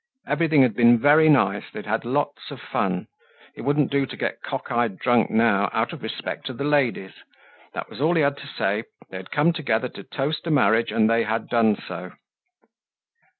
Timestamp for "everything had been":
0.25-0.97